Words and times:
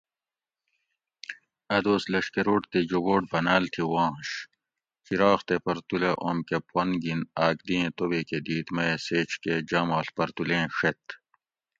ا 1.75 1.77
دوس 1.85 2.03
لشکروٹ 2.13 2.63
تے 2.71 2.79
جوبوٹ 2.89 3.23
بنال 3.33 3.63
تھی 3.73 3.83
وانش 3.91 4.29
چراغ 5.05 5.39
تے 5.47 5.55
پرتولہ 5.65 6.11
اوم 6.23 6.37
کہ 6.47 6.57
پن 6.69 6.89
گین 7.03 7.21
آکدیں 7.47 7.87
توبیکہ 7.97 8.37
دیت 8.47 8.67
میہ 8.75 8.95
سیچ 9.05 9.29
کہ 9.43 9.53
جاماڷ 9.69 10.07
پرتولیں 10.17 10.65
ڛیت 10.77 11.03